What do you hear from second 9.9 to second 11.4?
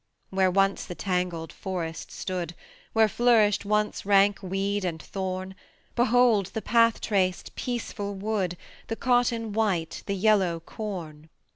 the yellow corn.